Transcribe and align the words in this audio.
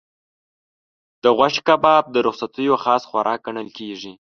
د 1.23 1.25
غوښې 1.37 1.61
کباب 1.67 2.03
د 2.09 2.15
رخصتیو 2.27 2.75
خاص 2.83 3.01
خوراک 3.09 3.39
ګڼل 3.47 3.69
کېږي. 3.77 4.13